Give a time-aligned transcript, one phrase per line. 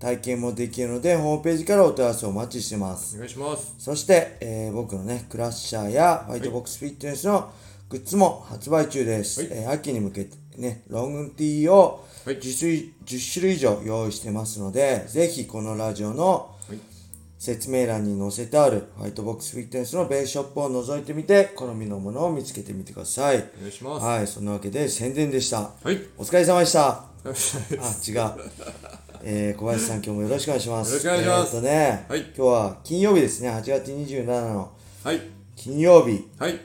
[0.00, 3.16] 体験もできるのでホームページからお問い合わせをお待ちしてます。
[3.16, 3.74] お願いします。
[3.78, 7.50] そして、えー僕のね、クラッシャーやファイトボックスフィットネスの
[7.88, 9.40] グッズも発売中です。
[9.40, 16.78] はいえー秋に向けてね、ロングティーをはい 10, 種類10種類以上用意してますので、ぜひこのラジオのはい。
[17.40, 23.36] 説明欄に載せてあるファイトボックスフィットネスのベースショップを覗いてみて、好みのものを見つけてみてください。
[23.36, 24.04] お願いします。
[24.04, 25.70] はい、そんなわけで宣伝でした。
[25.80, 26.00] はい。
[26.18, 26.88] お疲れ様でした。
[26.88, 28.32] あ、違う。
[29.22, 30.90] えー、小林さん今日もよろしくお願いします。
[30.90, 34.72] よろしくお願いしますえーっとね、はい今日は金曜日ですね、8月27の
[35.04, 35.20] はい。
[35.56, 36.60] 金曜日はい。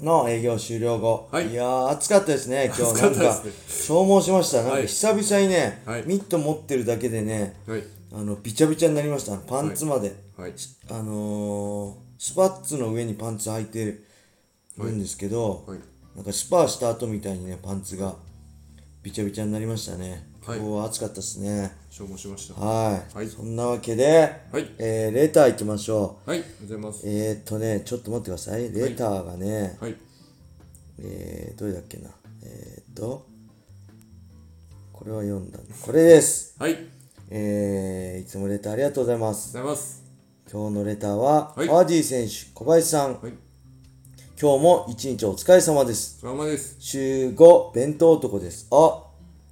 [0.00, 1.28] の営業終了後。
[1.30, 4.58] はいやー、暑かったですね、今日暑かなんかったです、消耗しました。
[4.58, 7.82] なんかはい久々にね、はいミット持ってるだけでね、はい。
[8.12, 9.36] あの、びちゃびちゃになりました。
[9.36, 10.14] パンツまで。
[10.36, 10.52] はい。
[10.90, 13.98] あのー、スパッツの上にパンツ履いて
[14.78, 15.78] るんですけど、はい。
[16.16, 18.16] なんかスパーした後みたいにね、パンツが
[19.02, 20.29] びちゃびちゃになりましたね。
[20.46, 21.70] はい今日は暑かったですね。
[21.90, 22.58] 消耗しました。
[22.58, 23.14] はい。
[23.14, 24.70] はいそんなわけで、はい。
[24.78, 26.30] えー、レター行きましょう。
[26.30, 26.38] はい。
[26.38, 27.02] ありがとうございます。
[27.06, 28.72] えー、っとね、ちょっと待ってください。
[28.72, 29.96] レターがね、はい。
[30.98, 32.08] えー、どれだっけな。
[32.42, 33.26] えー、っと、
[34.94, 35.58] これは読んだ。
[35.82, 36.56] これです。
[36.58, 36.72] はい。
[36.72, 37.00] ありがとう
[37.32, 39.52] えー、いつもレターありがとうございます。
[39.52, 40.02] ございます。
[40.50, 43.32] 今日のレターは、はい川尻選手、小林さん、はい。
[44.40, 46.18] 今日も一日お疲れ様です。
[46.18, 46.76] そのままです。
[46.80, 48.66] 週5、弁当男です。
[48.70, 48.76] あ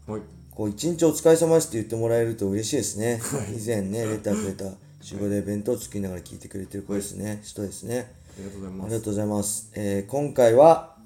[0.07, 0.38] はい。
[0.59, 3.21] こう一日お疲れ様ですって言ってもらえると嬉しいですね。
[3.57, 7.41] 以前ね、レターくれた、週5で弁当作りながら聞いてくれてる子ですね。
[7.45, 8.13] 人ですね。
[8.37, 8.87] ありがとうございます。
[8.87, 9.71] ありがとうございます。
[9.77, 10.97] えー今回は、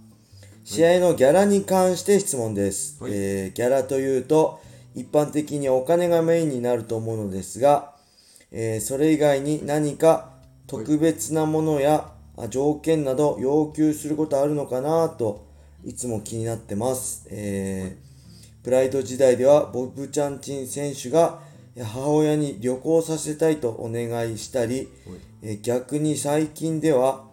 [0.64, 2.96] 試合のギャラに関して質問です。
[3.02, 4.58] はいえーギャラというと、
[4.94, 7.92] 一般的にお金がメインになると思うのですが、
[8.52, 10.30] えーそれ以外に何か
[10.66, 15.44] 特別なものや、あ条件など要求することあるのかなと
[15.84, 17.26] いつも気になってます。
[17.28, 18.11] えー
[18.62, 21.40] プライド時代ではボブチャンチン選手が
[21.80, 24.88] 母親に旅行させたいとお願いしたり、
[25.42, 27.24] えー逆に最近では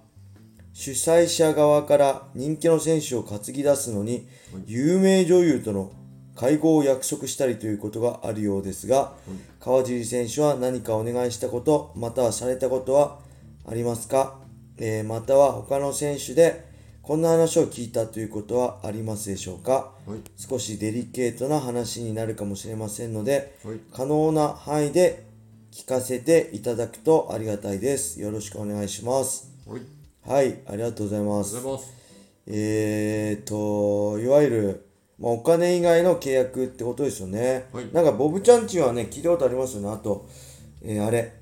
[0.73, 4.27] 主催者側から人気の選手を担ぎ出すのに
[4.65, 5.91] 有名女優との
[6.35, 9.13] 会合を約束したりということがあるようですが
[9.59, 13.19] 川尻選手は何かお願いしたことまたはされたことは
[13.67, 14.39] ありますか、
[14.77, 16.68] えーまたは他の選手で
[17.09, 19.93] こんな話を聞いたということはありますでしょうか？
[20.05, 20.19] はい。
[20.37, 23.79] 少しデリケートな話になるかもしれませんのではい。
[23.91, 25.25] 可能な範囲で
[25.71, 29.81] 聞かせていただくとありがたいですよろしくお願いしますはい。
[30.23, 31.55] はい、ありがとうございます。
[31.65, 31.91] ます。
[32.45, 34.85] えーと、いわゆる、
[35.17, 37.69] まあ、お金以外の契約ってことですよね。
[37.73, 39.89] はいなんか、ボブチャンチンはね、聞いたことありますよね。
[39.89, 40.29] あと、
[40.83, 41.33] えーあれ、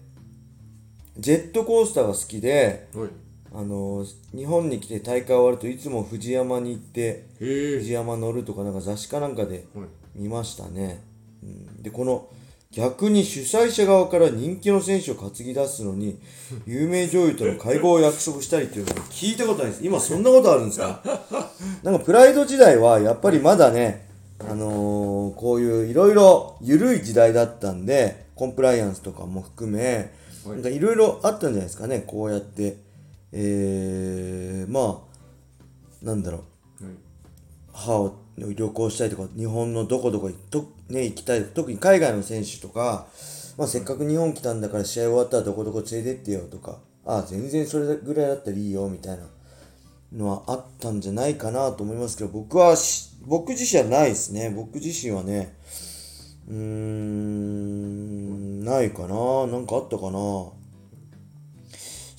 [1.18, 3.10] ジェットコースターが好きで、はい。
[3.54, 7.74] あの日本に来て大会終わるといつも富士山に行って、へえ。
[7.76, 9.88] 富士山乗るとかなんか雑誌かなんかではい。
[10.16, 11.02] 見ましたね。
[11.44, 12.28] うん、で、この、
[12.72, 16.20] 逆に主催者側から人気の選手を担ぎ出すのに、
[16.68, 19.86] 有名女優との会合を約束したりっていうのを聞いたことないです。
[19.86, 21.02] 今そんなことあるんですか？
[21.84, 24.08] なんかプライド時代はやっぱりまだね、
[24.40, 30.12] あのーこういういろいろ緩い時代だったんで、コンプライアンスとかも含め、
[30.46, 32.78] はいなんかいろいろあったんじゃないですかね、こうやって。
[33.32, 35.04] えー、ま
[36.02, 36.44] あ、なんだろ
[36.82, 36.86] う。
[36.86, 36.94] はい。
[37.74, 41.44] 母を旅行したいとか日本のどこどこにと、ね、行きたい。
[41.46, 43.08] 特に海外の選手とか、
[43.58, 49.24] まあ、せっかく日本来たんだから試合終わったらどこどこ連れてってよとかああ全然それぐらいだったらいいよみたいな
[50.14, 54.54] のはあったんじゃないかなと思いますけど僕はし僕自身はないですね。
[54.56, 55.58] 僕自身はね
[56.48, 59.48] うーんないかな。
[59.48, 60.52] なんかあったかな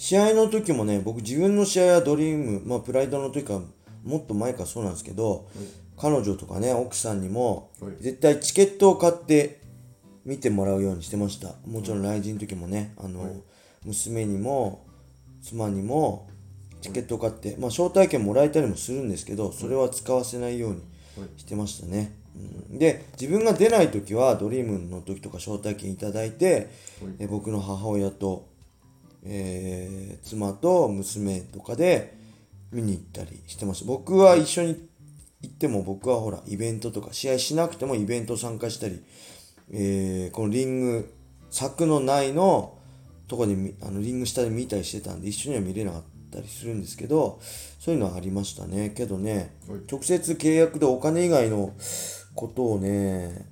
[0.09, 3.61] 試合の時もね僕自分の試合はドリームまあプライドの時から
[4.05, 5.51] もっと前からそうなんですけど、
[5.99, 7.93] 彼女とかね奥さんにもはい。
[8.01, 9.61] 絶対チケットを買って
[10.25, 11.57] 見てもらうようにしてました。
[11.67, 13.33] もちろん来人の時もねあの、はい。
[13.85, 14.87] 娘にも
[15.43, 16.27] 妻にも
[16.81, 20.83] チケットを買って、まあ、招待券もらえたりもするんですけどそれは使わせないように
[21.37, 22.17] してましたね、
[22.71, 26.71] うん、で自分が出ない時はドリームの時とか招待券いただいて、
[27.19, 28.49] え僕の母親と、
[29.29, 32.19] えー妻と娘とかで
[32.73, 34.89] 見に行ったりしてました僕は一緒に
[35.41, 39.03] 行っても僕はほらイベントとか試合しなくてもイベント参加したり、
[39.71, 41.15] えーこのリング
[41.51, 42.79] 柵の内の
[43.27, 46.03] とこでみあのリング下で見たりしてたんで一緒には見れなかっ
[46.33, 47.39] たりするんですけど
[47.79, 48.91] そういうのはありましたね。
[48.91, 49.81] けどねはい。
[49.91, 51.73] 直接契約でお金以外の
[52.35, 53.47] ことをね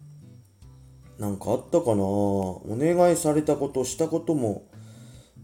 [1.18, 2.02] なんかあったかな。
[2.02, 4.68] お願いされたことしたことも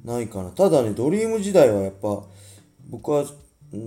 [0.05, 0.51] ないかな。
[0.51, 2.23] ただねドリーム時代はやっぱ
[2.89, 3.79] 僕はうー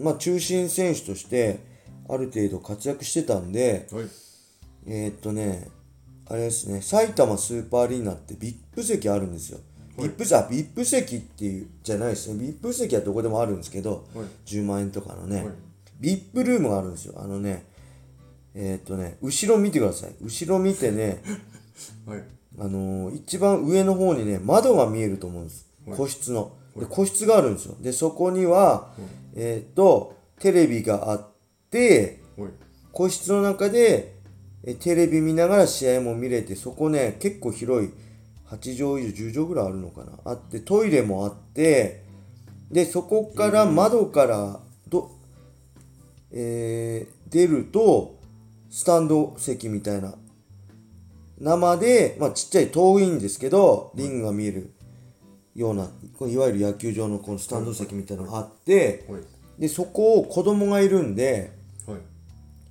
[0.00, 1.60] んまあ中心選手として
[2.08, 4.04] ある程度活躍してたんではい。
[4.86, 5.68] えーっとね
[6.28, 9.58] あれですね埼玉スーパーアリーナって VIP 席あるんですよ。
[9.96, 10.08] はい。
[10.10, 12.54] VIP 席あ VIP 席っていうじゃないですね。
[12.62, 14.26] VIP 席はどこでもあるんですけどはい。
[14.46, 15.54] 10万円とかのね、はい。
[16.00, 17.14] VIP ルームがあるんですよ。
[17.16, 17.64] あのね
[18.54, 20.14] えーっとね後ろ見てください。
[20.22, 21.22] 後ろ見てね
[22.06, 22.24] はい
[22.60, 25.66] あのー一番上の方にね窓が見えると思うんです。
[25.86, 25.96] はい。
[25.96, 26.52] 個室の。
[26.76, 27.74] で個室があるんですよ。
[27.80, 28.92] でそこには
[29.34, 31.28] えーっとテレビがあっ
[31.70, 32.50] てはい。
[32.92, 34.14] 個室の中で
[34.64, 37.90] えテレビ見ながら試合も見れてそこね結構広い
[38.48, 40.12] 8畳以上10畳ぐらいあるのかな。
[40.24, 42.02] あってトイレもあって
[42.70, 45.10] でそこから窓からど、
[46.32, 48.18] えー出ると
[48.70, 50.14] スタンド席みたいな
[51.40, 54.72] 生で、まあ、ちっちゃい遠いんですけどリングが見える
[55.54, 59.22] ようないわゆる野球場のこのスタンド席みたいなのがあってはい。
[59.58, 61.52] でそこを子供がいるんで
[61.86, 61.98] はい。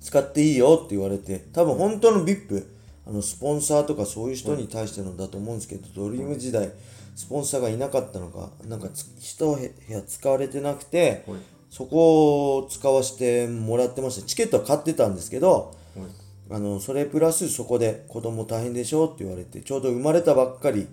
[0.00, 2.64] 使っていいよって言われて多分本当の VIP
[3.06, 6.70] あのスポンサーとかそういう人に対してのだと思うんですけど、ドリーム時代
[7.16, 11.38] スポンサーがいなかったのかなんかつ一部屋使われてなくてはい。
[11.70, 14.26] そこを使わせてもらってました。
[14.26, 15.79] チケットは買ってたんですけどはい
[16.50, 20.88] あのそれプラスそこで子供大変でしょって言われてちょうど生まれたばっかり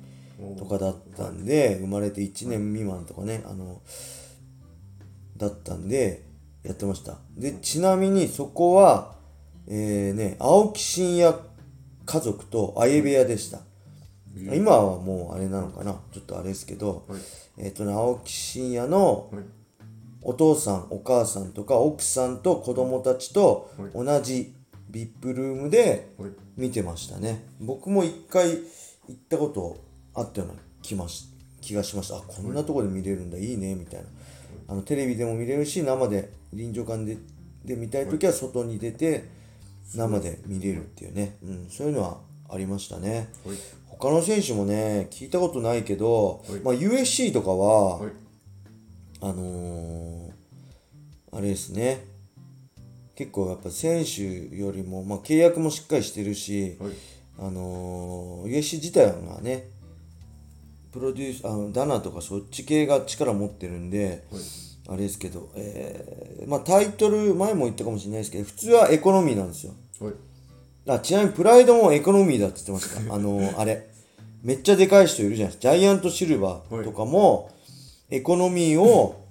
[0.58, 3.82] とかだったんで生まれて1年未満とかねあの
[5.36, 6.26] だったんで
[6.64, 7.18] やってました。
[7.36, 9.16] でちなみにそこは
[9.68, 11.38] えー、ね青木真也
[12.06, 13.60] 家族と相部屋でした。
[14.54, 17.20] 今はもうあれなのかなちょっとあれですけどはい。
[17.58, 19.44] えっ、とね青木真也のはい。
[20.22, 24.06] お父さんお母さんとか奥さんと子供たちとはい。
[24.06, 24.57] 同じ
[24.92, 26.32] VIP ルームではい。
[26.56, 27.46] 見てましたね。
[27.60, 28.58] 僕も一回行
[29.14, 29.78] ったこと
[30.16, 31.28] あったような気まし
[31.62, 32.18] 気がしました。
[32.18, 33.38] あこんなとこで見れるんだ。
[33.38, 33.76] いいね。
[33.76, 34.08] みたいな。
[34.70, 37.18] あのテレビでも見れるし生で臨場感で
[37.64, 39.26] で見たい時は外に出て
[39.94, 42.20] 生で見れるっていうね、うん、そういうのは
[42.50, 43.30] ありましたね。
[43.46, 43.58] はい。
[43.86, 46.60] 他の選手もね聞いたことないけど、はい。
[46.62, 48.12] まあ、USC とかは、はい。
[49.22, 50.18] あのー
[51.38, 52.04] あれですね
[53.18, 56.92] 結構やっぱ選手よりも、まあ、契約もしっかりしてるし、はい。
[57.40, 59.70] あのー、USC 自体がね
[60.92, 64.42] プロデュースあのダナとかそっち系が力持ってるんではい。
[64.90, 69.74] あれですけど、えーまあ、タイトル前も言ったかもしれないですけど普通はエコノミーなんですよ。
[70.00, 70.14] はい。
[70.88, 73.14] あちなみにプライドもエコノミーだって言ってました。
[73.14, 73.90] あのーあれ。
[74.44, 75.74] めっちゃでかい人いるじゃないですか。
[75.74, 77.52] ジャイアントシルバーとかも、
[78.10, 79.27] エコノミーをはい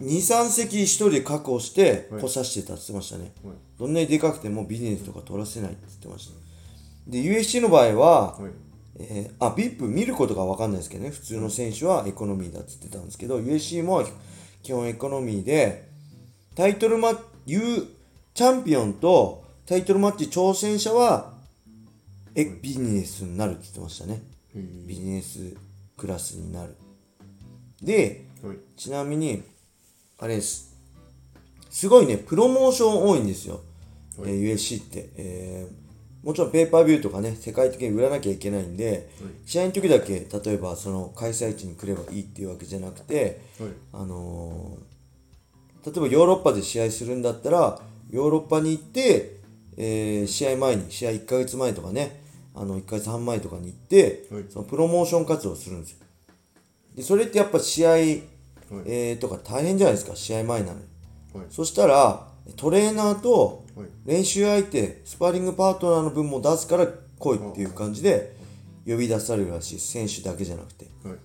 [0.00, 2.22] 23席1人で確保してはい。
[2.22, 3.54] 来させてたって言ってましたね、はい。
[3.78, 8.52] どんなにでかくてもビジネスとか取らせないって言ってましたで USC の場合は、はい。
[8.98, 11.10] えーあ VIP 見ることが分かんないですけどね。
[11.10, 14.04] 普通の選手はエコノミーだって言ってたんですけど USC も
[14.62, 15.88] 基本エコノミーで
[16.54, 17.16] タイトルマッ
[17.46, 17.56] チ
[18.34, 21.32] チャンピオンとタイトルマッチ挑戦者は
[22.34, 24.22] えビジネスになるって言ってましたね。
[24.54, 25.56] ビジネス
[25.96, 26.76] クラスになる。
[27.82, 28.56] ではい。
[28.76, 29.42] ちなみに
[30.20, 30.76] あれです。
[31.70, 33.60] すごいねプロモーション多いんですよ、
[34.18, 34.32] はい。
[34.32, 35.80] えー USC って、えー
[36.22, 39.08] もちろんペーパービューとかね世界的に売らなきゃいけないんで、
[39.46, 43.70] 試合の時だけ例えばその開催地に来ればいいっていうわけじゃなくてはい。
[43.94, 49.40] あのー例えばヨーロッパで試合するんだったらヨーロッパに行って、
[49.78, 52.20] えー試合前に試合1ヶ月前とかね
[52.54, 54.44] あの1ヶ月半前とかに行って、はい。
[54.50, 55.96] そのプロモーション活動をするんですよ。
[56.96, 57.94] でそれってやっぱ試合、
[58.86, 60.80] えーとか大変じゃないですか試合前なのに。
[61.34, 61.46] はい。
[61.50, 63.88] そしたらトレーナーとはい。
[64.04, 68.34] 練習相手スパーリングパートナーの分も出すから来いっていう感じで
[68.86, 70.86] 呼び出されるらしい選手だけじゃなくて。
[71.04, 71.16] はい。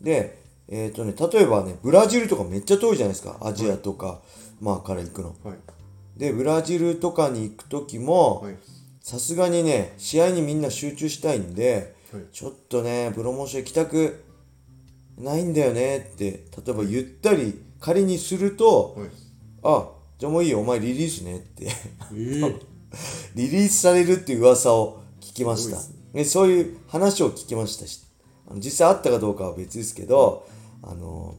[0.00, 4.20] でえっ、とね例えばねブラジルとかめっちゃ遠いじゃないですかアジアとか、
[4.60, 5.34] まあから行くの。
[5.44, 5.58] はい。
[6.16, 8.56] でブラジルとかに行く時もはい。
[9.00, 12.22] さすがにね試合にみんな集中したいんではい。
[12.32, 14.24] ちょっとねプロモーション行きたく
[15.18, 19.08] ないんだよねって例えば言ったり仮にするとはい。
[19.64, 19.88] あ
[20.18, 21.66] じゃあもういいよお前リリースねって。
[21.66, 22.60] えー
[23.34, 25.78] リリースされるっていう噂を聞きました。
[25.78, 28.02] すでそういう話を聞きましたし。
[28.56, 30.46] 実際あったかどうかは別ですけど
[30.82, 31.36] あの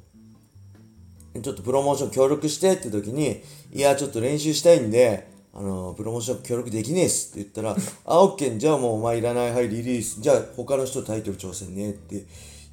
[1.41, 10.21] ちょっとプロモーション協力してって時にいやちょっと練習したいんであのプロモーション協力できねえっすって言ったら「あオッケーじゃあもうお前いらないはいリリース。
[10.21, 12.25] じゃあ他の人タイトル挑戦ね」って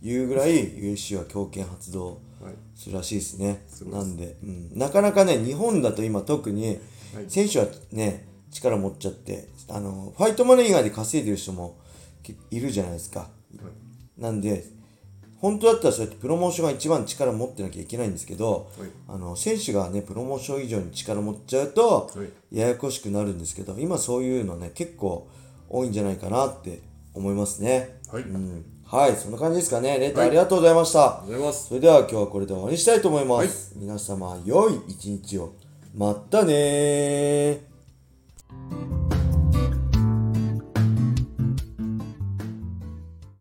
[0.03, 2.55] いうぐらい UFC は強権発動はい。
[2.75, 3.65] するらしいですね。
[3.69, 4.07] すごいです。
[4.07, 6.79] なんで、うん、なかなかね日本だと今特に
[7.15, 7.25] はい。
[7.29, 11.77] 選手はね力持っちゃってあのファイトマネー以外で稼いでる人も
[12.23, 13.21] けいるじゃないですか。
[13.21, 13.27] は
[14.19, 14.21] い。
[14.21, 14.65] なんで
[15.41, 18.89] 本当だったらそうやってプロモーションが一番力持ってなきゃいけないんですけど、はい。
[19.09, 22.57] あの選手がねプロモーション以上に力持っちゃうとはい。
[22.57, 25.29] ややこしくなるんですけど今そういうのね結構
[25.69, 26.81] 多いんじゃないかなって
[27.15, 28.01] 思いますね。
[28.11, 28.23] はい。
[28.23, 29.99] うん、はいそんな感じですかね。
[30.01, 30.29] レターはい。
[30.29, 31.69] ありがとうございました、ありがとうございます。
[31.69, 35.53] それでは今日はこれで終わりにしたいと思います、皆様良い一日を。
[35.95, 37.59] またねー